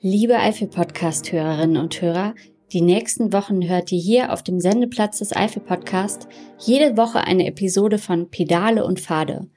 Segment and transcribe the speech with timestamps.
[0.00, 2.36] Liebe Eifel-Podcast-Hörerinnen und Hörer,
[2.72, 7.98] die nächsten Wochen hört ihr hier auf dem Sendeplatz des Eifel-Podcast jede Woche eine Episode
[7.98, 9.48] von Pedale und Pfade.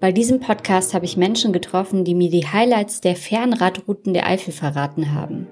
[0.00, 4.52] Bei diesem Podcast habe ich Menschen getroffen, die mir die Highlights der Fernradrouten der Eifel
[4.52, 5.46] verraten haben.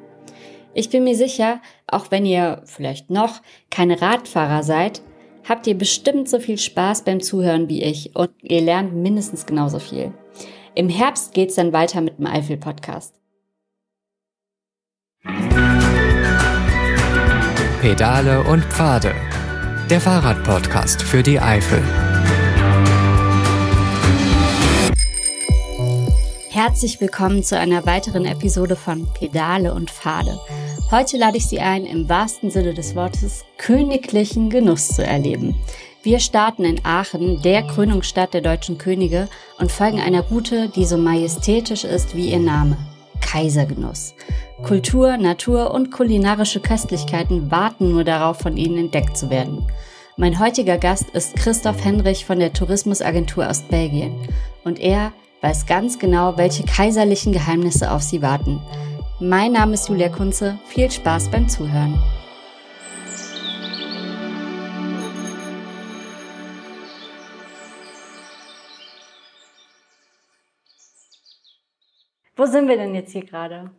[0.74, 5.02] Ich bin mir sicher, auch wenn ihr vielleicht noch keine Radfahrer seid,
[5.48, 9.78] habt ihr bestimmt so viel Spaß beim Zuhören wie ich und ihr lernt mindestens genauso
[9.78, 10.12] viel.
[10.74, 13.21] Im Herbst geht's dann weiter mit dem Eifel-Podcast.
[17.80, 19.14] Pedale und Pfade.
[19.88, 21.80] Der Fahrradpodcast für die Eifel.
[26.50, 30.40] Herzlich willkommen zu einer weiteren Episode von Pedale und Pfade.
[30.90, 35.54] Heute lade ich Sie ein, im wahrsten Sinne des Wortes königlichen Genuss zu erleben.
[36.02, 39.28] Wir starten in Aachen, der Krönungsstadt der deutschen Könige,
[39.60, 42.76] und folgen einer Route, die so majestätisch ist wie ihr Name.
[43.20, 44.14] Kaisergenuss.
[44.62, 49.66] Kultur, Natur und kulinarische Köstlichkeiten warten nur darauf, von Ihnen entdeckt zu werden.
[50.16, 54.14] Mein heutiger Gast ist Christoph Henrich von der Tourismusagentur aus Belgien.
[54.62, 58.60] Und er weiß ganz genau, welche kaiserlichen Geheimnisse auf Sie warten.
[59.18, 60.58] Mein Name ist Julia Kunze.
[60.66, 62.00] Viel Spaß beim Zuhören.
[72.36, 73.70] Wo sind wir denn jetzt hier gerade?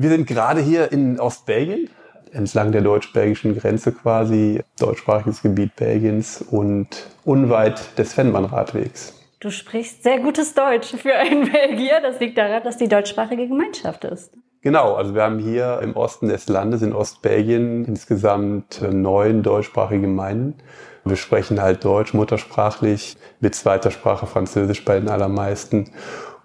[0.00, 1.90] Wir sind gerade hier in Ostbelgien,
[2.30, 6.86] entlang der deutsch-belgischen Grenze quasi, deutschsprachiges Gebiet Belgiens und
[7.24, 9.20] unweit des Fennmann-Radwegs.
[9.40, 12.00] Du sprichst sehr gutes Deutsch für einen Belgier.
[12.00, 14.30] Das liegt daran, dass die deutschsprachige Gemeinschaft ist.
[14.60, 20.58] Genau, also wir haben hier im Osten des Landes, in Ostbelgien, insgesamt neun deutschsprachige Gemeinden.
[21.04, 25.90] Wir sprechen halt Deutsch muttersprachlich, mit zweiter Sprache Französisch bei den allermeisten.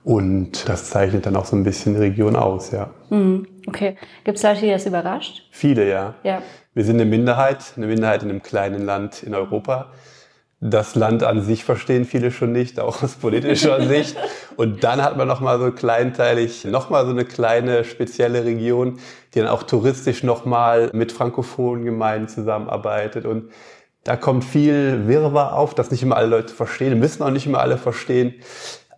[0.04, 2.90] Und das zeichnet dann auch so ein bisschen die Region aus, ja.
[3.10, 3.96] Mhm, okay.
[4.26, 5.48] Gibt es Leute, die das überrascht?
[5.52, 6.16] Viele, ja.
[6.24, 6.42] ja.
[6.74, 9.92] Wir sind eine Minderheit, eine Minderheit in einem kleinen Land in Europa.
[10.60, 14.18] Das Land an sich verstehen viele schon nicht, auch aus politischer Sicht.
[14.58, 19.00] Und dann hat man nochmal so kleinteilig, nochmal so eine kleine spezielle Region,
[19.34, 23.26] die dann auch touristisch nochmal mit frankophonen Gemeinden zusammenarbeitet.
[23.26, 23.52] Und
[24.04, 27.60] da kommt viel Wirrwarr auf, das nicht immer alle Leute verstehen, müssen auch nicht immer
[27.60, 28.36] alle verstehen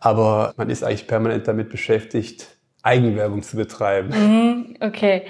[0.05, 2.47] aber man ist eigentlich permanent damit beschäftigt,
[2.83, 4.09] Eigenwerbung zu betreiben.
[4.09, 5.23] Mhm, okay,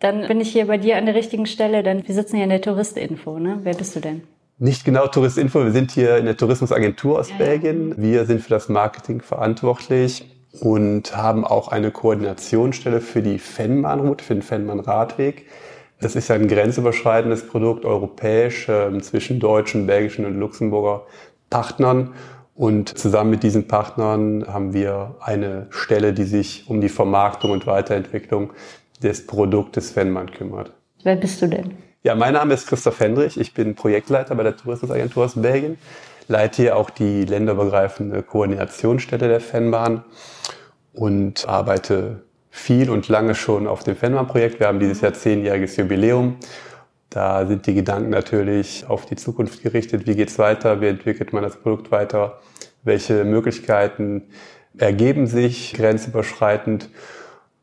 [0.00, 2.50] dann bin ich hier bei dir an der richtigen Stelle, denn wir sitzen hier in
[2.50, 3.60] der Touristinfo, ne?
[3.62, 4.22] Wer bist du denn?
[4.58, 7.90] Nicht genau Touristinfo, wir sind hier in der Tourismusagentur aus ja, Belgien.
[7.90, 7.94] Ja.
[7.98, 10.24] Wir sind für das Marketing verantwortlich
[10.60, 15.46] und haben auch eine Koordinationsstelle für die Fennmann-Route, für den Fennmann-Radweg.
[16.00, 21.02] Das ist ja ein grenzüberschreitendes Produkt, europäisch, äh, zwischen deutschen, belgischen und Luxemburger
[21.50, 22.14] Partnern.
[22.62, 27.66] Und zusammen mit diesen Partnern haben wir eine Stelle, die sich um die Vermarktung und
[27.66, 28.52] Weiterentwicklung
[29.02, 30.72] des Produktes Fennmann kümmert.
[31.02, 31.72] Wer bist du denn?
[32.04, 33.36] Ja, mein Name ist Christoph Hendrich.
[33.36, 35.76] Ich bin Projektleiter bei der Tourismusagentur aus Belgien,
[36.28, 40.04] leite hier auch die länderübergreifende Koordinationsstelle der Fennbahn
[40.92, 44.60] und arbeite viel und lange schon auf dem Fennbahn-Projekt.
[44.60, 46.36] Wir haben dieses Jahr zehnjähriges Jubiläum
[47.12, 50.06] da sind die Gedanken natürlich auf die Zukunft gerichtet.
[50.06, 50.80] Wie geht's weiter?
[50.80, 52.40] Wie entwickelt man das Produkt weiter?
[52.82, 54.28] Welche Möglichkeiten
[54.76, 56.90] ergeben sich grenzüberschreitend?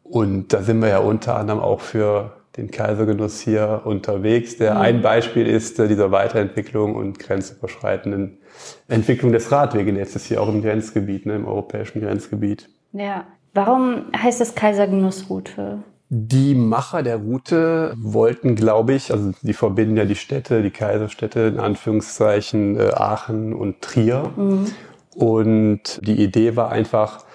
[0.03, 4.81] Und da sind wir ja unter anderem auch für den Kaisergenuss hier unterwegs, der mhm.
[4.81, 8.37] ein Beispiel ist dieser Weiterentwicklung und grenzüberschreitenden
[8.87, 12.69] Entwicklung des Radwegennetzes hier auch im Grenzgebiet, ne, im europäischen Grenzgebiet.
[12.91, 13.25] Ja.
[13.53, 15.79] Warum heißt es Kaisergenussroute?
[16.09, 21.41] Die Macher der Route wollten, glaube ich, also die verbinden ja die Städte, die Kaiserstädte
[21.41, 24.31] in Anführungszeichen äh, Aachen und Trier.
[24.35, 24.67] Mhm.
[25.15, 27.25] Und die Idee war einfach,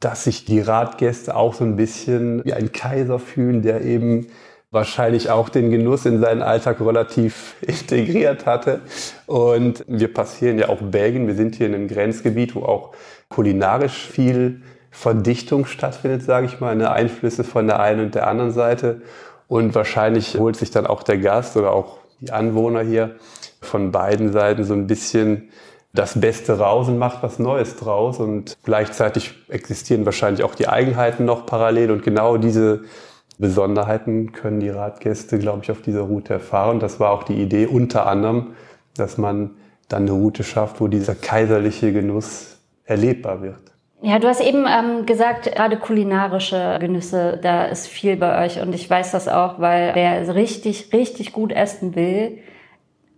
[0.00, 4.28] dass sich die Radgäste auch so ein bisschen wie ein Kaiser fühlen, der eben
[4.70, 8.80] wahrscheinlich auch den Genuss in seinen Alltag relativ integriert hatte.
[9.26, 11.26] Und wir passieren ja auch Belgien.
[11.26, 12.92] Wir sind hier in einem Grenzgebiet, wo auch
[13.28, 18.52] kulinarisch viel Verdichtung stattfindet, sage ich mal, eine Einflüsse von der einen und der anderen
[18.52, 19.02] Seite.
[19.48, 23.16] Und wahrscheinlich holt sich dann auch der Gast oder auch die Anwohner hier
[23.60, 25.50] von beiden Seiten so ein bisschen
[25.92, 28.18] das Beste raus und macht was Neues draus.
[28.18, 31.90] Und gleichzeitig existieren wahrscheinlich auch die Eigenheiten noch parallel.
[31.90, 32.82] Und genau diese
[33.38, 36.78] Besonderheiten können die Radgäste, glaube ich, auf dieser Route erfahren.
[36.78, 38.54] Das war auch die Idee unter anderem,
[38.96, 39.52] dass man
[39.88, 43.60] dann eine Route schafft, wo dieser kaiserliche Genuss erlebbar wird.
[44.02, 48.74] Ja, du hast eben ähm, gesagt, gerade kulinarische Genüsse, da ist viel bei euch und
[48.74, 52.38] ich weiß das auch, weil wer richtig, richtig gut essen will,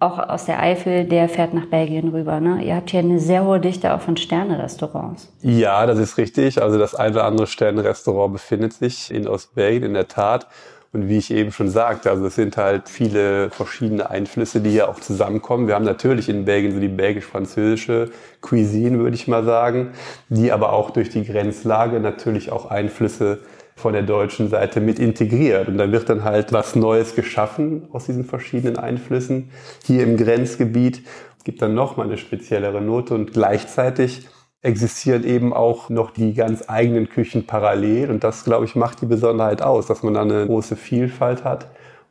[0.02, 2.40] auch aus der Eifel, der fährt nach Belgien rüber.
[2.40, 2.62] Ne?
[2.64, 5.32] Ihr habt hier eine sehr hohe Dichte auch von Sterne-Restaurants.
[5.42, 6.60] Ja, das ist richtig.
[6.60, 10.48] Also das eine oder andere Sterne-Restaurant befindet sich in Ostbelgien in der Tat.
[10.92, 14.90] Und wie ich eben schon sagte, also es sind halt viele verschiedene Einflüsse, die hier
[14.90, 15.66] auch zusammenkommen.
[15.66, 18.10] Wir haben natürlich in Belgien so die belgisch-französische
[18.42, 19.92] Cuisine, würde ich mal sagen,
[20.28, 23.38] die aber auch durch die Grenzlage natürlich auch Einflüsse
[23.82, 25.68] von der deutschen Seite mit integriert.
[25.68, 29.50] Und da wird dann halt was Neues geschaffen aus diesen verschiedenen Einflüssen.
[29.84, 31.02] Hier im Grenzgebiet
[31.44, 34.28] gibt dann nochmal eine speziellere Note und gleichzeitig
[34.62, 38.10] existieren eben auch noch die ganz eigenen Küchen parallel.
[38.10, 41.66] Und das, glaube ich, macht die Besonderheit aus, dass man da eine große Vielfalt hat.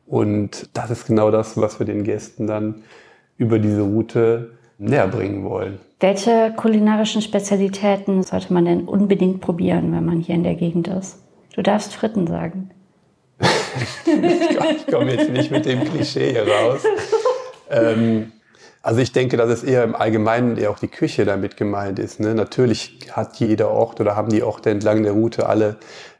[0.05, 2.83] Und das ist genau das, was wir den Gästen dann
[3.37, 5.79] über diese Route näher bringen wollen.
[6.01, 11.19] Welche kulinarischen Spezialitäten sollte man denn unbedingt probieren, wenn man hier in der Gegend ist?
[11.53, 12.71] Du darfst Fritten sagen.
[14.05, 16.81] ich komme jetzt nicht mit dem Klischee hier raus.
[17.69, 18.31] Ähm,
[18.83, 22.19] also ich denke, dass es eher im Allgemeinen eher auch die Küche damit gemeint ist.
[22.19, 22.33] Ne?
[22.33, 25.77] Natürlich hat jeder Ort oder haben die Orte entlang der Route alle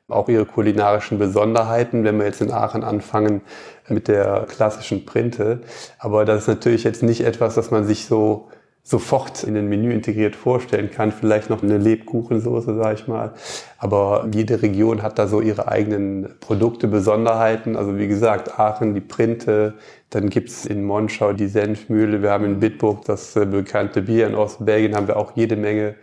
[0.07, 3.41] auch ihre kulinarischen Besonderheiten, wenn wir jetzt in Aachen anfangen
[3.87, 5.61] mit der klassischen Printe.
[5.99, 8.49] Aber das ist natürlich jetzt nicht etwas, das man sich so
[8.83, 11.11] sofort in ein Menü integriert vorstellen kann.
[11.11, 13.33] Vielleicht noch eine Lebkuchensoße, sage ich mal.
[13.77, 17.75] Aber jede Region hat da so ihre eigenen Produkte, Besonderheiten.
[17.75, 19.75] Also wie gesagt, Aachen, die Printe,
[20.09, 24.35] dann gibt's in Monschau die Senfmühle, wir haben in Bitburg das äh, bekannte Bier, in
[24.35, 25.95] Ostbelgien haben wir auch jede Menge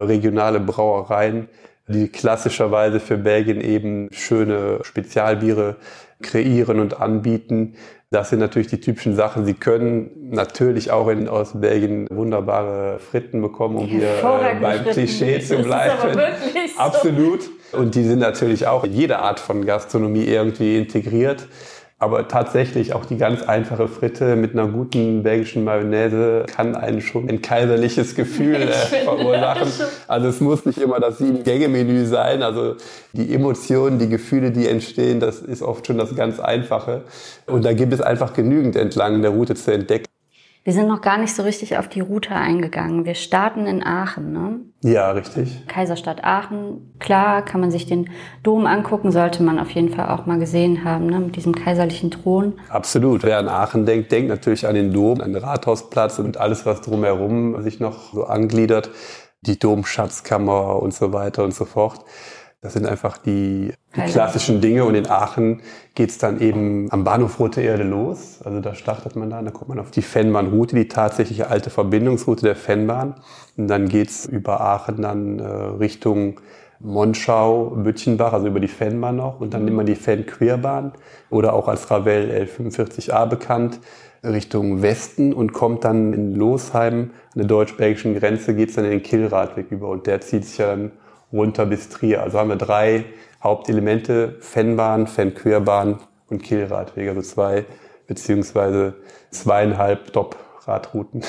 [0.00, 1.48] regionale Brauereien,
[1.88, 5.76] die klassischerweise für Belgien eben schöne Spezialbiere
[6.22, 7.74] kreieren und anbieten.
[8.14, 9.44] Das sind natürlich die typischen Sachen.
[9.44, 15.56] Sie können natürlich auch in Ostbelgien wunderbare Fritten bekommen, um hier äh, beim Klischee zu
[15.56, 15.96] bleiben.
[16.00, 16.80] So.
[16.80, 17.40] Absolut.
[17.72, 21.48] Und die sind natürlich auch in jeder Art von Gastronomie irgendwie integriert.
[22.04, 27.30] Aber tatsächlich auch die ganz einfache Fritte mit einer guten belgischen Mayonnaise kann einen schon
[27.30, 28.72] ein kaiserliches Gefühl äh,
[29.04, 29.72] verursachen.
[30.06, 32.42] Also es muss nicht immer das Sieben-Gänge-Menü sein.
[32.42, 32.74] Also
[33.14, 37.04] die Emotionen, die Gefühle, die entstehen, das ist oft schon das ganz Einfache.
[37.46, 40.13] Und da gibt es einfach genügend entlang der Route zu entdecken.
[40.64, 43.04] Wir sind noch gar nicht so richtig auf die Route eingegangen.
[43.04, 44.60] Wir starten in Aachen, ne?
[44.82, 45.66] Ja, richtig.
[45.66, 46.94] Kaiserstadt Aachen.
[46.98, 48.08] Klar, kann man sich den
[48.42, 51.20] Dom angucken, sollte man auf jeden Fall auch mal gesehen haben, ne?
[51.20, 52.54] Mit diesem kaiserlichen Thron.
[52.70, 53.24] Absolut.
[53.24, 56.80] Wer an Aachen denkt, denkt natürlich an den Dom, an den Rathausplatz und alles, was
[56.80, 58.90] drumherum sich noch so angliedert.
[59.42, 62.00] Die Domschatzkammer und so weiter und so fort.
[62.64, 64.86] Das sind einfach die, die klassischen Dinge.
[64.86, 65.60] Und in Aachen
[65.94, 68.40] geht's dann eben am Bahnhof Rote Erde los.
[68.42, 72.46] Also da startet man da, da kommt man auf die Fennbahnroute, die tatsächliche alte Verbindungsroute
[72.46, 73.16] der Fennbahn.
[73.58, 76.40] Und dann geht's über Aachen dann äh, Richtung
[76.80, 79.40] Monschau, Bütchenbach, also über die Fennbahn noch.
[79.40, 80.92] Und dann nimmt man die Fenn-Queerbahn
[81.28, 83.78] oder auch als Ravel L45A bekannt.
[84.24, 89.02] Richtung Westen und kommt dann in Losheim an der deutsch-belgischen Grenze, geht's dann in den
[89.02, 90.92] Killradweg über und der zieht sich ja dann
[91.34, 92.22] runter bis Trier.
[92.22, 93.04] Also haben wir drei
[93.42, 95.98] Hauptelemente, Fennbahn, Fennqueerbahn
[96.30, 97.66] und Kielradwege, also zwei
[98.06, 98.94] beziehungsweise
[99.30, 101.22] zweieinhalb Top-Radrouten.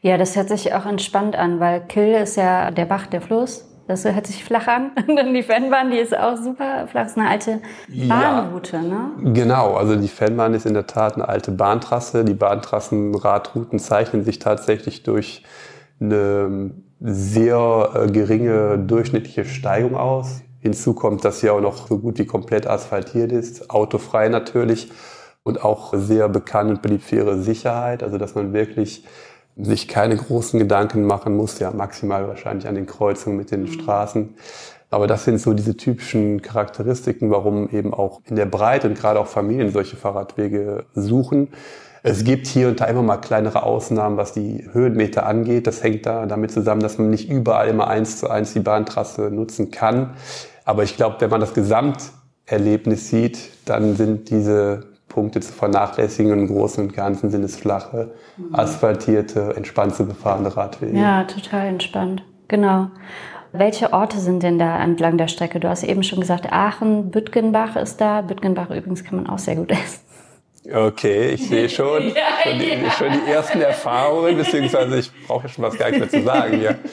[0.00, 3.70] Ja, das hört sich auch entspannt an, weil Kill ist ja der Bach, der Fluss.
[3.86, 4.92] Das hört sich flach an.
[5.08, 7.02] Und dann die Fennbahn, die ist auch super flach.
[7.02, 9.10] Das ist eine alte Bahnroute, ja, ne?
[9.34, 12.24] Genau, also die Fennbahn ist in der Tat eine alte Bahntrasse.
[12.24, 15.42] Die Bahntrassen, Radrouten zeichnen sich tatsächlich durch
[16.04, 16.70] eine
[17.00, 20.42] sehr äh, geringe durchschnittliche Steigung aus.
[20.60, 24.90] Hinzu kommt, dass sie auch noch so gut wie komplett asphaltiert ist, autofrei natürlich
[25.42, 29.04] und auch sehr bekannt und beliebt für ihre Sicherheit, also dass man wirklich
[29.56, 33.68] sich keine großen Gedanken machen muss, ja maximal wahrscheinlich an den Kreuzungen mit den mhm.
[33.68, 34.34] Straßen.
[34.90, 39.18] Aber das sind so diese typischen Charakteristiken, warum eben auch in der Breite und gerade
[39.18, 41.48] auch Familien solche Fahrradwege suchen.
[42.06, 45.66] Es gibt hier und da immer mal kleinere Ausnahmen, was die Höhenmeter angeht.
[45.66, 49.30] Das hängt da damit zusammen, dass man nicht überall immer eins zu eins die Bahntrasse
[49.30, 50.10] nutzen kann.
[50.66, 56.30] Aber ich glaube, wenn man das Gesamterlebnis sieht, dann sind diese Punkte zu vernachlässigen.
[56.30, 58.54] Im Großen und Ganzen sind es flache, mhm.
[58.54, 60.98] asphaltierte, entspannt zu befahrene Radwege.
[60.98, 62.22] Ja, total entspannt.
[62.48, 62.88] Genau.
[63.52, 65.58] Welche Orte sind denn da entlang der Strecke?
[65.58, 68.20] Du hast eben schon gesagt, Aachen, Büttgenbach ist da.
[68.20, 70.03] Büttgenbach übrigens kann man auch sehr gut essen.
[70.72, 72.90] Okay, ich sehe schon, ja, schon, die, ja.
[72.90, 76.58] schon, die, ersten Erfahrungen, beziehungsweise ich brauche ja schon was gar nicht mehr zu sagen
[76.58, 76.78] hier.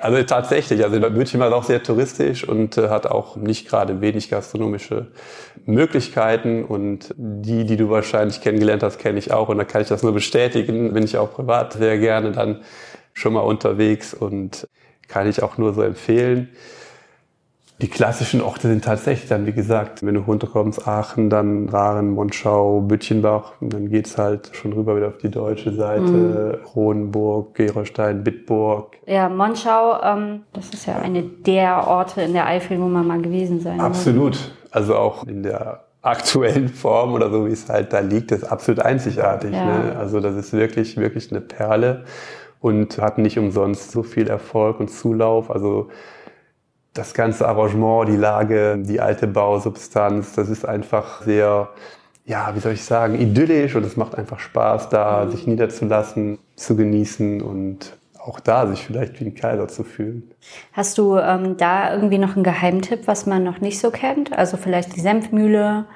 [0.00, 4.30] Also tatsächlich, also München war auch sehr touristisch und äh, hat auch nicht gerade wenig
[4.30, 5.08] gastronomische
[5.66, 9.88] Möglichkeiten und die, die du wahrscheinlich kennengelernt hast, kenne ich auch und da kann ich
[9.88, 12.60] das nur bestätigen, bin ich auch privat sehr gerne dann
[13.12, 14.68] schon mal unterwegs und
[15.08, 16.48] kann ich auch nur so empfehlen.
[17.80, 22.82] Die klassischen Orte sind tatsächlich dann, wie gesagt, wenn du runterkommst, Aachen, dann Raren, Monschau,
[22.82, 26.02] Bütchenbach, und dann geht's halt schon rüber wieder auf die deutsche Seite,
[26.60, 26.64] mhm.
[26.64, 28.98] Kronenburg, Gerolstein, Bitburg.
[29.06, 33.22] Ja, Monschau, ähm, das ist ja eine der Orte in der Eifel, wo man mal
[33.22, 34.32] gewesen sein Absolut.
[34.32, 34.52] Muss.
[34.70, 38.82] Also auch in der aktuellen Form oder so, wie es halt da liegt, ist absolut
[38.82, 39.52] einzigartig.
[39.52, 39.64] Ja.
[39.64, 39.96] Ne?
[39.98, 42.04] Also das ist wirklich, wirklich eine Perle
[42.60, 45.50] und hat nicht umsonst so viel Erfolg und Zulauf.
[45.50, 45.88] Also
[46.94, 51.68] das ganze Arrangement, die Lage, die alte Bausubstanz, das ist einfach sehr,
[52.24, 56.76] ja, wie soll ich sagen, idyllisch und es macht einfach Spaß, da sich niederzulassen, zu
[56.76, 60.30] genießen und auch da sich vielleicht wie ein Kaiser zu fühlen.
[60.72, 64.32] Hast du ähm, da irgendwie noch einen Geheimtipp, was man noch nicht so kennt?
[64.36, 65.86] Also vielleicht die Senfmühle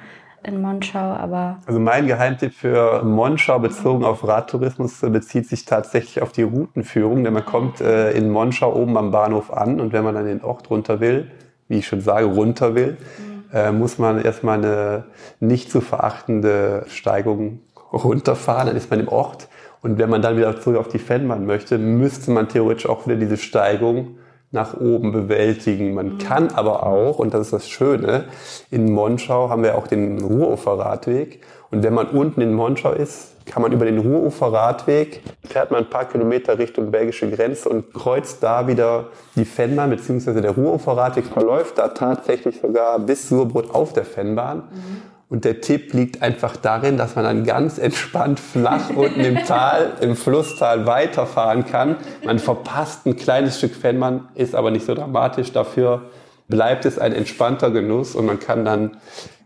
[0.47, 1.59] in Monschau, aber.
[1.67, 7.33] Also mein Geheimtipp für Monschau bezogen auf Radtourismus bezieht sich tatsächlich auf die Routenführung, denn
[7.33, 10.71] man kommt äh, in Monschau oben am Bahnhof an und wenn man dann den Ort
[10.71, 11.31] runter will,
[11.69, 13.57] wie ich schon sage, runter will, mhm.
[13.57, 15.05] äh, muss man erstmal eine
[15.41, 17.61] nicht zu verachtende Steigung
[17.93, 19.49] runterfahren, dann ist man im Ort.
[19.83, 23.17] Und wenn man dann wieder zurück auf die Fennbahn möchte, müsste man theoretisch auch wieder
[23.17, 24.17] diese Steigung
[24.55, 25.95] nach oben bewältigen.
[25.95, 26.19] Man mhm.
[26.19, 28.25] kann aber auch, und das ist das Schöne,
[28.71, 31.41] in Monschau haben wir auch den Ruhruferradweg.
[31.71, 35.91] Und wenn man unten in Monschau ist, kann man über den Ruhruferradweg, fährt man ein
[35.91, 41.77] paar Kilometer Richtung belgische Grenze und kreuzt da wieder die Fennbahn, beziehungsweise der Ruhruferradweg verläuft
[41.77, 44.59] da tatsächlich sogar bis Surbrot auf der Fennbahn.
[44.59, 45.03] Mhm.
[45.29, 49.95] Und der Tipp liegt einfach darin, dass man dann ganz entspannt flach unten im Tal,
[50.01, 51.97] im Flusstal weiterfahren kann.
[52.25, 55.53] Man verpasst ein kleines Stück Fennmann, ist aber nicht so dramatisch.
[55.53, 56.11] Dafür
[56.49, 58.99] bleibt es ein entspannter Genuss und man kann dann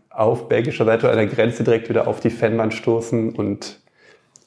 [0.09, 3.79] auf belgischer Seite an der Grenze direkt wieder auf die Fennbahn stoßen und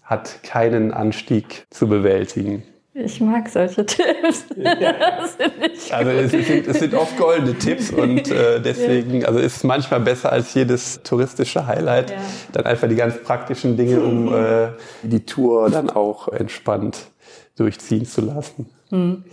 [0.03, 2.65] hat keinen Anstieg zu bewältigen.
[2.95, 4.45] Ich mag solche Tipps.
[4.57, 4.95] Ja.
[5.93, 10.31] also es sind, es sind, oft goldene Tipps und äh, deswegen, also ist manchmal besser
[10.31, 12.11] als jedes touristische Highlight.
[12.11, 12.17] Ja.
[12.53, 14.69] Dann einfach die ganz praktischen Dinge, um äh,
[15.03, 17.07] die Tour dann auch entspannt
[17.57, 18.69] durchziehen zu lassen.
[18.91, 19.25] Hm.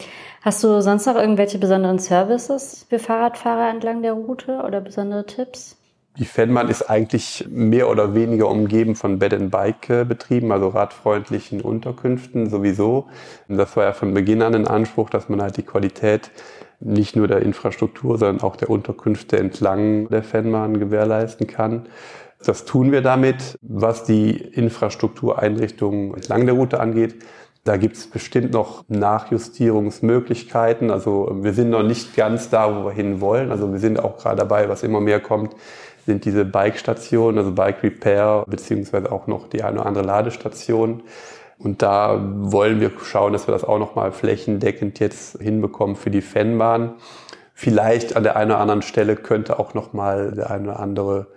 [0.42, 5.76] Hast du sonst noch irgendwelche besonderen Services für Fahrradfahrer entlang der Route oder besondere Tipps?
[6.20, 13.08] Die Fennbahn ist eigentlich mehr oder weniger umgeben von Bed-and-Bike-Betrieben, also radfreundlichen Unterkünften sowieso.
[13.48, 16.30] Das war ja von Beginn an ein Anspruch, dass man halt die Qualität
[16.82, 21.88] nicht nur der Infrastruktur, sondern auch der Unterkünfte entlang der Fennbahn gewährleisten kann.
[22.44, 23.58] Das tun wir damit.
[23.62, 27.16] Was die Infrastruktureinrichtungen entlang der Route angeht,
[27.64, 30.92] da gibt es bestimmt noch Nachjustierungsmöglichkeiten.
[30.92, 33.52] Also wir sind noch nicht ganz da, wo wir hin wollen.
[33.52, 35.56] Also wir sind auch gerade dabei, was immer mehr kommt,
[36.10, 41.04] sind diese Bike-Stationen, also Bike Repair, beziehungsweise auch noch die eine oder andere Ladestation.
[41.60, 46.22] Und da wollen wir schauen, dass wir das auch nochmal flächendeckend jetzt hinbekommen für die
[46.22, 46.94] Fennbahn.
[47.54, 51.28] Vielleicht an der einen oder anderen Stelle könnte auch nochmal der eine oder andere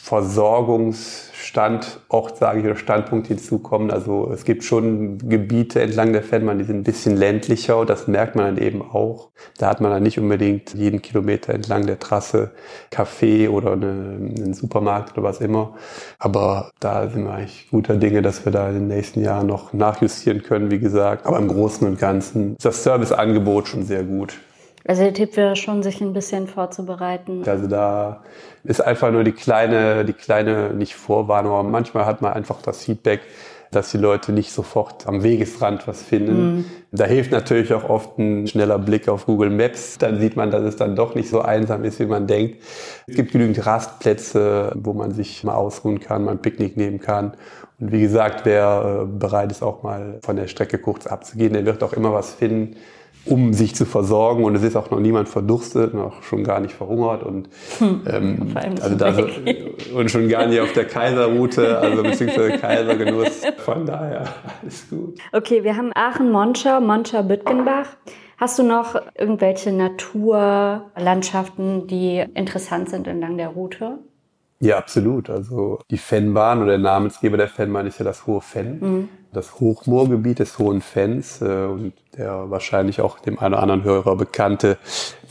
[0.00, 3.90] Versorgungsstandort, sage ich, oder Standpunkt hinzukommen.
[3.90, 8.06] Also es gibt schon Gebiete entlang der Fennbahn, die sind ein bisschen ländlicher und das
[8.06, 9.30] merkt man dann eben auch.
[9.58, 12.52] Da hat man dann nicht unbedingt jeden Kilometer entlang der Trasse
[12.92, 15.74] Café oder eine, einen Supermarkt oder was immer.
[16.18, 19.72] Aber da sind wir eigentlich guter Dinge, dass wir da in den nächsten Jahren noch
[19.72, 21.26] nachjustieren können, wie gesagt.
[21.26, 24.38] Aber im Großen und Ganzen ist das Serviceangebot schon sehr gut.
[24.88, 27.42] Also der Tipp wäre schon, sich ein bisschen vorzubereiten.
[27.46, 28.22] Also da
[28.64, 32.86] ist einfach nur die kleine, die kleine, nicht Vorwarnung, aber manchmal hat man einfach das
[32.86, 33.20] Feedback,
[33.70, 36.56] dass die Leute nicht sofort am Wegesrand was finden.
[36.56, 36.64] Mhm.
[36.90, 39.98] Da hilft natürlich auch oft ein schneller Blick auf Google Maps.
[39.98, 42.62] Dann sieht man, dass es dann doch nicht so einsam ist, wie man denkt.
[43.06, 47.34] Es gibt genügend Rastplätze, wo man sich mal ausruhen kann, mal ein Picknick nehmen kann.
[47.78, 51.66] Und wie gesagt, wer äh, bereit ist, auch mal von der Strecke kurz abzugehen, der
[51.66, 52.76] wird auch immer was finden
[53.28, 56.74] um sich zu versorgen und es ist auch noch niemand verdurstet, noch schon gar nicht
[56.74, 58.02] verhungert und hm.
[58.10, 59.14] ähm, also da
[59.94, 63.42] und schon gar nicht auf der Kaiserroute, also beziehungsweise Kaisergenuss.
[63.58, 64.24] Von daher
[64.62, 65.18] alles gut.
[65.32, 67.88] Okay, wir haben Aachen, Monschau, Monschau, Bütgenbach.
[68.38, 73.98] Hast du noch irgendwelche Naturlandschaften, die interessant sind entlang der Route?
[74.60, 75.30] Ja, absolut.
[75.30, 78.78] Also die Fennbahn oder der Namensgeber der Fennbahn ist ja das Hohe Fenn.
[78.80, 79.08] Mhm.
[79.32, 84.16] Das Hochmoorgebiet des Hohen Fenns äh, und der wahrscheinlich auch dem einen oder anderen Hörer
[84.16, 84.78] bekannte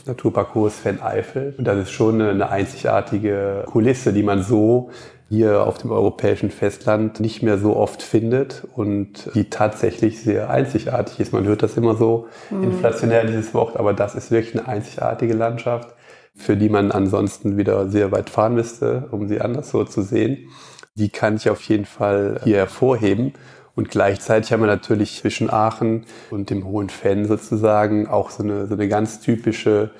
[0.06, 1.54] Naturpark Hohes Fenn Eifel.
[1.58, 4.90] Und das ist schon eine einzigartige Kulisse, die man so
[5.28, 11.20] hier auf dem europäischen Festland nicht mehr so oft findet und die tatsächlich sehr einzigartig
[11.20, 11.34] ist.
[11.34, 12.64] Man hört das immer so mhm.
[12.64, 15.94] inflationär, dieses Wort, aber das ist wirklich eine einzigartige Landschaft
[16.38, 20.48] für die man ansonsten wieder sehr weit fahren müsste, um sie anderswo zu sehen.
[20.94, 23.32] Die kann ich auf jeden Fall hier hervorheben.
[23.74, 28.66] Und gleichzeitig haben wir natürlich zwischen Aachen und dem Hohen Fenn sozusagen auch so eine,
[28.66, 29.90] so eine ganz typische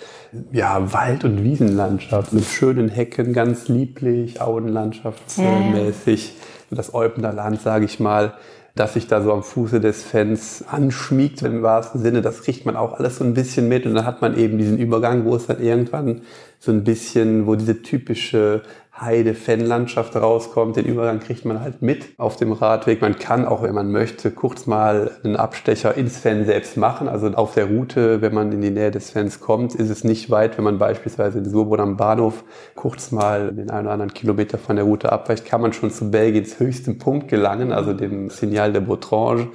[0.51, 6.35] ja, Wald- und Wiesenlandschaft mit schönen Hecken, ganz lieblich, Auenlandschaftsmäßig.
[6.71, 6.77] Ja.
[6.77, 8.35] Das Eupener Land, sage ich mal,
[8.79, 12.77] dass sich da so am Fuße des Fans anschmiegt im wahrsten Sinne, das kriegt man
[12.77, 13.87] auch alles so ein bisschen mit.
[13.87, 16.23] Und dann hat man eben diesen Übergang, wo es dann irgendwann
[16.61, 18.63] so ein bisschen, wo diese typische
[19.01, 20.77] Heide-Fan-Landschaft rauskommt.
[20.77, 23.01] Den Übergang kriegt man halt mit auf dem Radweg.
[23.01, 27.09] Man kann auch, wenn man möchte, kurz mal einen Abstecher ins Fan selbst machen.
[27.09, 30.31] Also auf der Route, wenn man in die Nähe des Fans kommt, ist es nicht
[30.31, 34.59] weit, wenn man beispielsweise in Surbrunn am Bahnhof kurz mal den einen oder anderen Kilometer
[34.59, 38.73] von der Route abweicht, kann man schon zu Belgiens höchstem Punkt gelangen, also dem Signal
[38.73, 39.49] de Botrange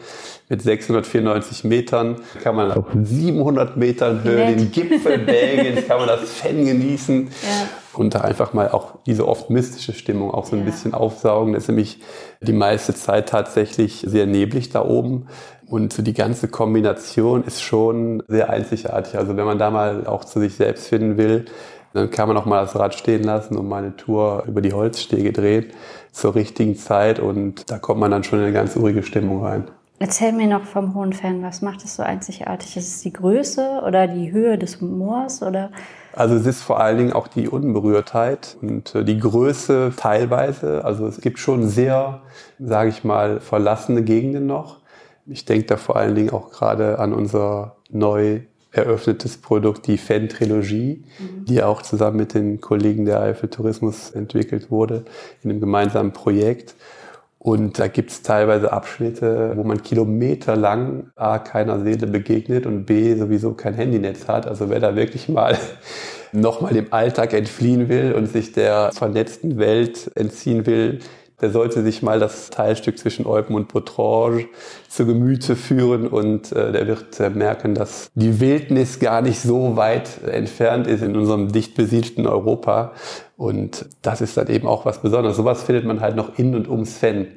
[0.49, 6.31] mit 694 Metern, kann man auf 700 Metern Höhe den Gipfel Belgiens, kann man das
[6.31, 7.27] Fan genießen.
[7.27, 10.65] Ja und da einfach mal auch diese oft mystische Stimmung auch so ein ja.
[10.65, 11.53] bisschen aufsaugen.
[11.53, 11.99] Das ist nämlich
[12.41, 15.27] die meiste Zeit tatsächlich sehr neblig da oben.
[15.67, 19.17] Und so die ganze Kombination ist schon sehr einzigartig.
[19.17, 21.45] Also wenn man da mal auch zu sich selbst finden will,
[21.93, 24.73] dann kann man auch mal das Rad stehen lassen und mal eine Tour über die
[24.73, 25.67] Holzstege drehen
[26.11, 29.65] zur richtigen Zeit und da kommt man dann schon in eine ganz urige Stimmung rein.
[29.99, 32.75] Erzähl mir noch vom Hohen Fan, was macht es so einzigartig?
[32.75, 35.71] Ist es die Größe oder die Höhe des Moors oder
[36.15, 40.85] also es ist vor allen Dingen auch die Unberührtheit und äh, die Größe teilweise.
[40.85, 42.21] Also es gibt schon sehr,
[42.59, 44.79] sage ich mal, verlassene Gegenden noch.
[45.25, 48.41] Ich denke da vor allen Dingen auch gerade an unser neu
[48.71, 51.45] eröffnetes Produkt, die Fan-Trilogie, mhm.
[51.45, 55.05] die auch zusammen mit den Kollegen der Eifel Tourismus entwickelt wurde
[55.43, 56.75] in einem gemeinsamen Projekt.
[57.43, 63.15] Und da gibt es teilweise Abschnitte, wo man kilometerlang A keiner Seele begegnet und B
[63.15, 64.47] sowieso kein Handynetz hat.
[64.47, 65.57] Also wer da wirklich mal
[66.31, 70.99] nochmal dem Alltag entfliehen will und sich der vernetzten Welt entziehen will,
[71.41, 74.45] der sollte sich mal das Teilstück zwischen Eupen und Potrange
[74.87, 79.75] zu Gemüte führen und äh, der wird äh, merken, dass die Wildnis gar nicht so
[79.75, 82.93] weit entfernt ist in unserem dicht besiedelten Europa.
[83.35, 85.37] Und das ist dann eben auch was Besonderes.
[85.37, 87.27] Sowas findet man halt noch in und ums Fenn,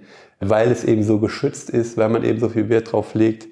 [0.40, 3.48] weil es eben so geschützt ist, weil man eben so viel Wert drauf legt,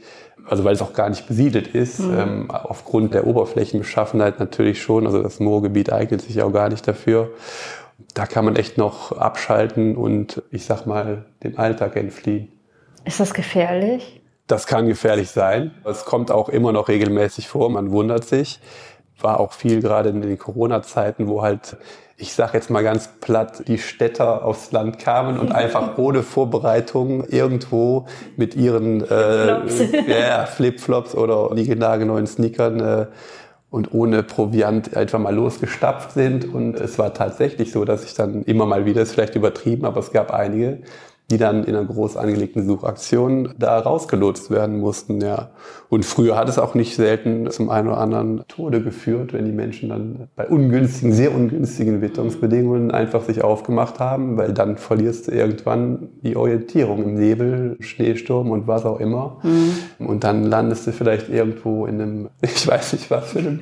[0.46, 2.18] also weil es auch gar nicht besiedelt ist, mhm.
[2.18, 5.06] ähm, aufgrund der Oberflächenbeschaffenheit natürlich schon.
[5.06, 7.30] Also das Moorgebiet eignet sich auch gar nicht dafür
[8.14, 12.48] da kann man echt noch abschalten und ich sag mal dem Alltag entfliehen.
[13.04, 14.20] Ist das gefährlich?
[14.46, 15.72] Das kann gefährlich sein.
[15.84, 18.60] Es kommt auch immer noch regelmäßig vor, man wundert sich.
[19.20, 21.76] War auch viel gerade in den Corona-Zeiten, wo halt,
[22.16, 27.24] ich sag jetzt mal ganz platt, die Städter aufs Land kamen und einfach ohne Vorbereitung
[27.24, 33.06] irgendwo mit ihren Flipflops, äh, Flipflops oder niegelnagelneuen Sneakern äh,
[33.74, 36.44] und ohne Proviant einfach mal losgestapft sind.
[36.54, 39.98] Und es war tatsächlich so, dass ich dann immer mal wieder, ist vielleicht übertrieben, aber
[39.98, 40.78] es gab einige,
[41.30, 45.50] die dann in einer groß angelegten Suchaktion da rausgelotst werden mussten, ja.
[45.88, 49.52] Und früher hat es auch nicht selten zum einen oder anderen Tode geführt, wenn die
[49.52, 55.32] Menschen dann bei ungünstigen, sehr ungünstigen Witterungsbedingungen einfach sich aufgemacht haben, weil dann verlierst du
[55.32, 59.38] irgendwann die Orientierung im Nebel, Schneesturm und was auch immer.
[59.42, 60.06] Mhm.
[60.06, 63.60] Und dann landest du vielleicht irgendwo in einem, ich weiß nicht was für einem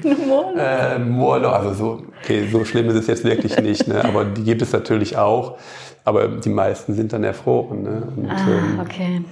[0.57, 1.53] äh, Moorloch.
[1.53, 4.05] Also so, okay, so schlimm ist es jetzt wirklich nicht, ne?
[4.05, 5.59] aber die gibt es natürlich auch.
[6.05, 7.83] Aber die meisten sind dann erfroren.
[7.83, 8.09] Ne?
[8.17, 9.23] Und, ah, ähm, okay.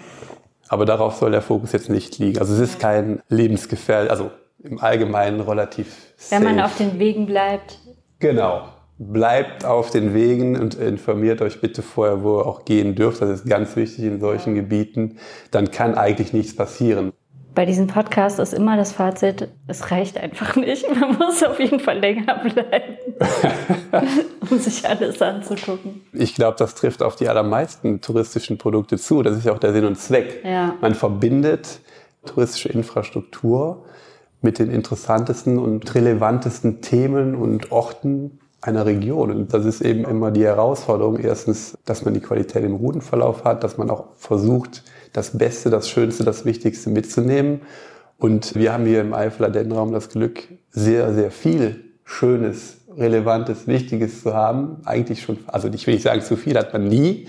[0.68, 2.38] aber darauf soll der Fokus jetzt nicht liegen.
[2.38, 4.30] Also es ist kein lebensgefährlich, also
[4.62, 7.78] im Allgemeinen relativ Wenn man auf den Wegen bleibt.
[8.18, 8.68] Genau.
[8.98, 13.22] Bleibt auf den Wegen und informiert euch bitte vorher, wo ihr auch gehen dürft.
[13.22, 15.16] Das ist ganz wichtig in solchen Gebieten.
[15.50, 17.12] Dann kann eigentlich nichts passieren
[17.54, 20.86] bei diesem Podcast ist immer das Fazit, es reicht einfach nicht.
[21.00, 22.96] Man muss auf jeden Fall länger bleiben,
[24.50, 26.02] um sich alles anzugucken.
[26.12, 29.22] Ich glaube, das trifft auf die allermeisten touristischen Produkte zu.
[29.22, 30.44] Das ist ja auch der Sinn und Zweck.
[30.44, 30.74] Ja.
[30.80, 31.80] Man verbindet
[32.24, 33.84] touristische Infrastruktur
[34.42, 39.30] mit den interessantesten und relevantesten Themen und Orten einer Region.
[39.30, 41.18] Und das ist eben immer die Herausforderung.
[41.18, 45.88] Erstens, dass man die Qualität im Routenverlauf hat, dass man auch versucht, das Beste, das
[45.88, 47.62] Schönste, das Wichtigste mitzunehmen.
[48.18, 54.23] Und wir haben hier im Eifeler Dennraum das Glück, sehr, sehr viel Schönes, Relevantes, Wichtiges
[54.23, 54.79] zu haben.
[54.85, 57.29] Eigentlich schon, also ich will nicht sagen, zu viel hat man nie.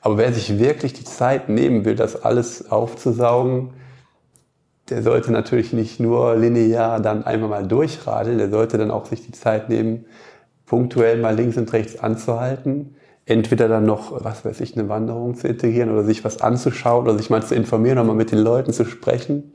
[0.00, 3.74] Aber wer sich wirklich die Zeit nehmen will, das alles aufzusaugen,
[4.90, 9.24] der sollte natürlich nicht nur linear dann einmal mal durchradeln, der sollte dann auch sich
[9.24, 10.06] die Zeit nehmen,
[10.66, 15.48] punktuell mal links und rechts anzuhalten, entweder dann noch, was weiß ich, eine Wanderung zu
[15.48, 18.72] integrieren oder sich was anzuschauen oder sich mal zu informieren oder mal mit den Leuten
[18.72, 19.54] zu sprechen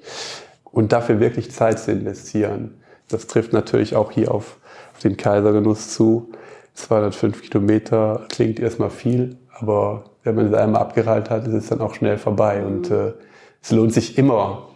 [0.63, 2.81] und dafür wirklich Zeit zu investieren.
[3.09, 4.57] Das trifft natürlich auch hier auf,
[4.93, 6.31] auf den Kaisergenuss zu.
[6.73, 11.81] 205 Kilometer klingt erstmal viel, aber wenn man es einmal abgereilt hat, ist es dann
[11.81, 12.63] auch schnell vorbei.
[12.63, 13.13] Und äh,
[13.61, 14.67] es lohnt sich immer,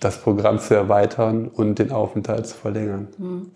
[0.00, 3.08] das Programm zu erweitern und den Aufenthalt zu verlängern.
[3.16, 3.50] Hm.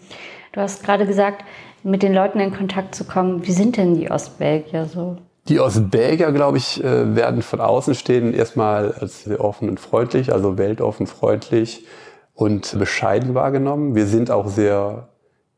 [0.52, 1.44] Du hast gerade gesagt,
[1.82, 3.46] mit den Leuten in Kontakt zu kommen.
[3.46, 5.16] Wie sind denn die Ostbelgier so?
[5.48, 10.32] Die Ostbelgier, glaube ich, äh, werden von außen stehen erstmal als sehr offen und freundlich,
[10.32, 11.86] also weltoffen, freundlich
[12.34, 13.94] und bescheiden wahrgenommen.
[13.94, 15.08] Wir sind auch sehr,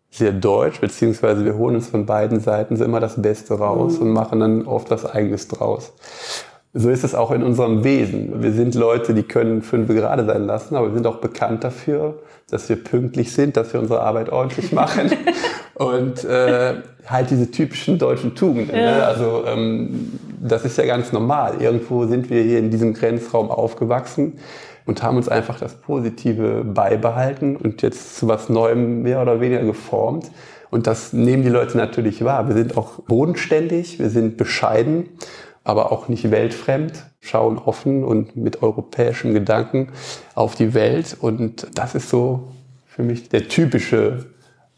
[0.09, 4.03] sehr deutsch, beziehungsweise wir holen uns von beiden Seiten so immer das Beste raus mhm.
[4.03, 5.93] und machen dann oft was Eigenes draus.
[6.73, 8.43] So ist es auch in unserem Wesen.
[8.43, 12.21] Wir sind Leute, die können fünf gerade sein lassen, aber wir sind auch bekannt dafür,
[12.49, 15.11] dass wir pünktlich sind, dass wir unsere Arbeit ordentlich machen
[15.75, 16.75] und äh,
[17.07, 18.77] halt diese typischen deutschen Tugenden.
[18.77, 18.85] Ne?
[18.85, 18.97] Ja.
[18.99, 19.05] Ne?
[19.05, 21.61] Also ähm, das ist ja ganz normal.
[21.61, 24.35] Irgendwo sind wir hier in diesem Grenzraum aufgewachsen
[24.87, 29.65] und haben uns einfach das Positive beibehalten und jetzt zu was Neuem mehr oder weniger
[29.65, 30.31] geformt.
[30.71, 32.47] Und das nehmen die Leute natürlich wahr.
[32.47, 35.09] Wir sind auch bodenständig, wir sind bescheiden
[35.65, 39.93] aber auch nicht weltfremd, schauen offen und mit europäischem Gedanken
[40.35, 41.17] auf die Welt.
[41.21, 42.49] Und das ist so
[42.87, 44.27] für mich der typische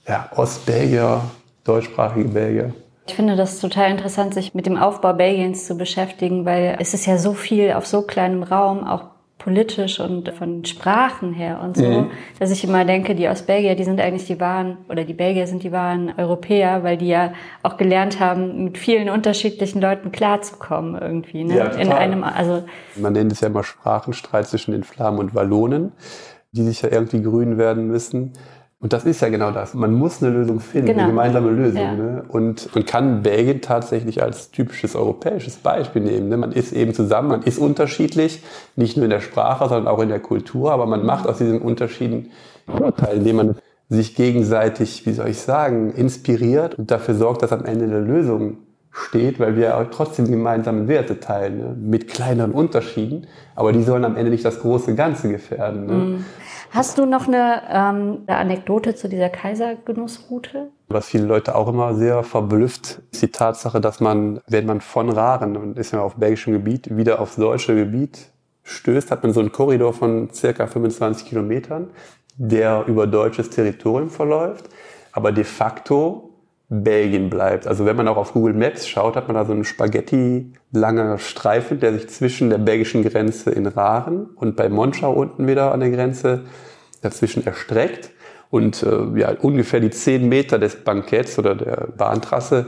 [0.07, 1.23] ja, Ostbelgier,
[1.65, 2.75] deutschsprachige Belgier.
[3.07, 7.07] Ich finde das total interessant, sich mit dem Aufbau Belgiens zu beschäftigen, weil es ist
[7.07, 9.12] ja so viel auf so kleinem Raum, auch
[9.43, 12.11] politisch und von Sprachen her und so, mhm.
[12.39, 15.47] dass ich immer denke, die aus Belgien, die sind eigentlich die wahren, oder die Belgier
[15.47, 21.01] sind die wahren Europäer, weil die ja auch gelernt haben, mit vielen unterschiedlichen Leuten klarzukommen
[21.01, 21.45] irgendwie.
[21.45, 21.57] Ne?
[21.57, 21.87] Ja, total.
[21.87, 22.65] In einem, also
[22.97, 25.93] Man nennt es ja immer Sprachenstreit zwischen den Flamen und Wallonen,
[26.53, 28.33] die sich ja irgendwie grün werden müssen.
[28.83, 29.75] Und das ist ja genau das.
[29.75, 31.03] Man muss eine Lösung finden, genau.
[31.03, 31.81] eine gemeinsame Lösung.
[31.81, 31.95] Ja.
[31.95, 32.25] Ne?
[32.27, 36.29] Und man kann Belgien tatsächlich als typisches europäisches Beispiel nehmen.
[36.29, 36.37] Ne?
[36.37, 38.43] Man ist eben zusammen, man ist unterschiedlich,
[38.75, 41.63] nicht nur in der Sprache, sondern auch in der Kultur, aber man macht aus diesen
[41.63, 42.33] Unterschieden
[42.67, 43.57] Vorteile, indem man
[43.89, 48.59] sich gegenseitig, wie soll ich sagen, inspiriert und dafür sorgt, dass am Ende eine Lösung
[48.93, 51.77] steht, weil wir auch trotzdem gemeinsame Werte teilen, ne?
[51.79, 53.27] mit kleineren Unterschieden,
[53.57, 55.87] aber die sollen am Ende nicht das große Ganze gefährden.
[55.87, 55.93] Ne?
[55.93, 56.25] Mm.
[56.71, 60.69] Hast du noch eine, ähm, eine Anekdote zu dieser Kaisergenussroute?
[60.89, 65.09] Was viele Leute auch immer sehr verblüfft, ist die Tatsache, dass man, wenn man von
[65.09, 68.31] Raren und ist ja auf belgischem Gebiet wieder aufs deutsche Gebiet
[68.63, 71.91] stößt, hat man so einen Korridor von circa 25 Kilometern,
[72.37, 74.69] der über deutsches Territorium verläuft,
[75.13, 76.32] aber de facto
[76.73, 77.67] Belgien bleibt.
[77.67, 81.19] Also wenn man auch auf Google Maps schaut, hat man da so einen Spaghetti langer
[81.19, 85.81] Streifen, der sich zwischen der belgischen Grenze in Raren und bei Monschau unten wieder an
[85.81, 86.45] der Grenze
[87.03, 88.11] dazwischen erstreckt.
[88.49, 92.67] Und äh, ja, ungefähr die zehn Meter des Banketts oder der Bahntrasse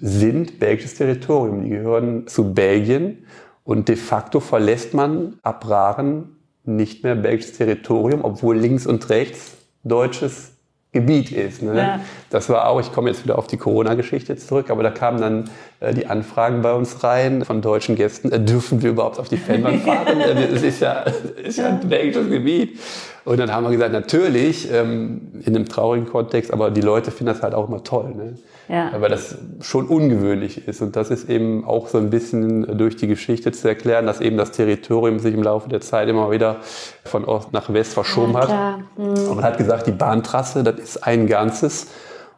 [0.00, 1.64] sind belgisches Territorium.
[1.64, 3.26] Die gehören zu Belgien.
[3.64, 9.56] Und de facto verlässt man ab Raren nicht mehr belgisches Territorium, obwohl links und rechts
[9.82, 10.51] deutsches
[10.92, 11.62] Gebiet ist.
[11.62, 11.76] Ne?
[11.76, 12.00] Ja.
[12.28, 15.50] Das war auch, ich komme jetzt wieder auf die Corona-Geschichte zurück, aber da kamen dann
[15.80, 19.38] äh, die Anfragen bei uns rein von deutschen Gästen, äh, dürfen wir überhaupt auf die
[19.38, 20.20] Fennbahn fahren?
[20.22, 21.04] Äh, es ist ja,
[21.42, 22.78] ist ja ein belgisches Gebiet.
[23.24, 27.32] Und dann haben wir gesagt, natürlich, ähm, in einem traurigen Kontext, aber die Leute finden
[27.32, 28.12] das halt auch immer toll.
[28.16, 28.34] Ne?
[28.68, 28.90] Ja.
[28.98, 30.80] Weil das schon ungewöhnlich ist.
[30.82, 34.36] Und das ist eben auch so ein bisschen durch die Geschichte zu erklären, dass eben
[34.36, 36.56] das Territorium sich im Laufe der Zeit immer wieder
[37.04, 38.78] von Ost nach West verschoben ja, hat.
[38.96, 39.28] Mhm.
[39.28, 41.88] Und man hat gesagt, die Bahntrasse, das ist ein Ganzes.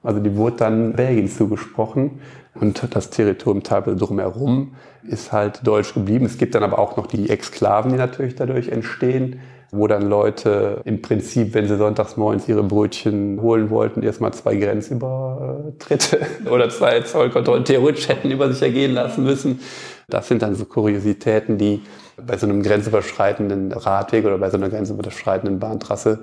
[0.04, 2.20] Also die wurde dann Belgien zugesprochen.
[2.54, 6.26] Und das Territorium teilweise drumherum ist halt deutsch geblieben.
[6.26, 9.40] Es gibt dann aber auch noch die Exklaven, die natürlich dadurch entstehen
[9.76, 14.54] wo dann Leute im Prinzip, wenn sie sonntags morgens ihre Brötchen holen wollten, erstmal zwei
[14.56, 19.60] Grenzübertritte oder zwei Zollkontrollen theoretisch hätten über sich ergehen lassen müssen.
[20.08, 21.82] Das sind dann so Kuriositäten, die
[22.16, 26.20] bei so einem grenzüberschreitenden Radweg oder bei so einer grenzüberschreitenden Bahntrasse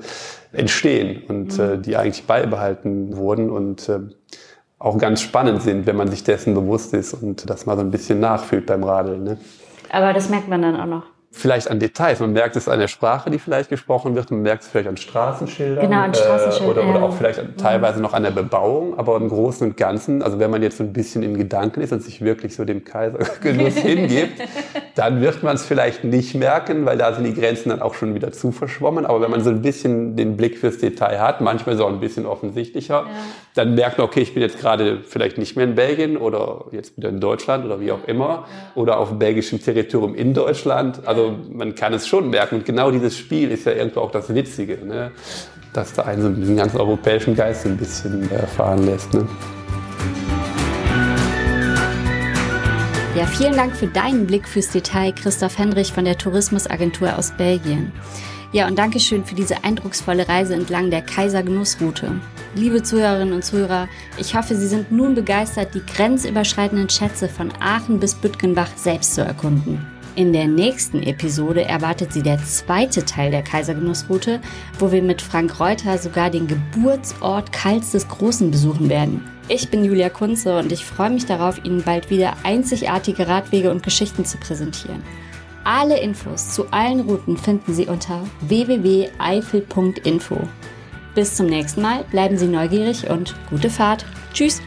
[0.51, 1.63] entstehen und mhm.
[1.63, 3.99] äh, die eigentlich beibehalten wurden und äh,
[4.79, 7.91] auch ganz spannend sind, wenn man sich dessen bewusst ist und das mal so ein
[7.91, 9.23] bisschen nachfühlt beim Radeln.
[9.23, 9.37] Ne?
[9.91, 12.19] Aber das merkt man dann auch noch vielleicht an Details.
[12.19, 14.29] Man merkt es an der Sprache, die vielleicht gesprochen wird.
[14.31, 15.85] Man merkt es vielleicht an Straßenschildern.
[15.85, 16.85] Genau, an Straßenschildern.
[16.85, 18.99] Äh, oder, oder auch vielleicht an, teilweise noch an der Bebauung.
[18.99, 21.93] Aber im Großen und Ganzen, also wenn man jetzt so ein bisschen in Gedanken ist
[21.93, 24.41] und sich wirklich so dem Kaisergenuss hingibt,
[24.95, 28.13] dann wird man es vielleicht nicht merken, weil da sind die Grenzen dann auch schon
[28.13, 29.05] wieder zu verschwommen.
[29.05, 32.25] Aber wenn man so ein bisschen den Blick fürs Detail hat, manchmal auch ein bisschen
[32.25, 33.09] offensichtlicher, ja.
[33.53, 36.97] dann merkt man, okay, ich bin jetzt gerade vielleicht nicht mehr in Belgien oder jetzt
[36.97, 38.27] wieder in Deutschland oder wie auch immer.
[38.29, 38.45] Ja.
[38.75, 41.07] Oder auf belgischem Territorium in Deutschland.
[41.07, 42.55] Also also man kann es schon merken.
[42.55, 45.11] Und genau dieses Spiel ist ja irgendwo auch das Witzige, ne?
[45.73, 49.13] dass da einen so diesen ganzen europäischen Geist ein bisschen erfahren lässt.
[49.13, 49.27] Ne?
[53.13, 57.91] Ja, vielen Dank für deinen Blick fürs Detail, Christoph Hendrich von der Tourismusagentur aus Belgien.
[58.53, 62.21] Ja, und Dankeschön für diese eindrucksvolle Reise entlang der Kaiser-Genussroute.
[62.55, 67.99] Liebe Zuhörerinnen und Zuhörer, ich hoffe, Sie sind nun begeistert, die grenzüberschreitenden Schätze von Aachen
[67.99, 69.85] bis Büttgenbach selbst zu erkunden.
[70.15, 74.41] In der nächsten Episode erwartet Sie der zweite Teil der Kaisergenussroute,
[74.77, 79.23] wo wir mit Frank Reuter sogar den Geburtsort Karls des Großen besuchen werden.
[79.47, 83.83] Ich bin Julia Kunze und ich freue mich darauf, Ihnen bald wieder einzigartige Radwege und
[83.83, 85.01] Geschichten zu präsentieren.
[85.63, 90.37] Alle Infos zu allen Routen finden Sie unter www.eifel.info.
[91.15, 94.05] Bis zum nächsten Mal, bleiben Sie neugierig und gute Fahrt.
[94.33, 94.61] Tschüss!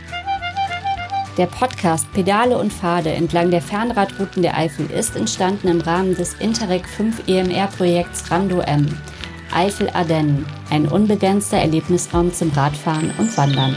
[1.37, 6.35] Der Podcast Pedale und Pfade entlang der Fernradrouten der Eifel ist entstanden im Rahmen des
[6.35, 8.87] Interreg 5 EMR-Projekts Rando M.
[9.53, 13.75] Eifel Ardennen, ein unbegrenzter Erlebnisraum zum Radfahren und Wandern.